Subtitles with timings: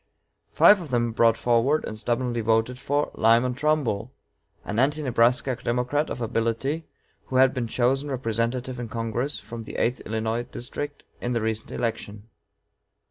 [0.51, 4.11] Five of them brought forward, and stubbornly voted for, Lyman Trumbull,
[4.65, 6.87] an Anti Nebraska Democrat of ability,
[7.25, 11.69] who had been chosen representative in Congress from the eighth Illinois District in the recent
[11.69, 12.29] election.